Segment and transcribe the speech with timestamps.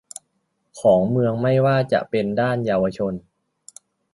[0.79, 3.13] ของเมืองไม่ว่าจะเป็นด้านเยาวชน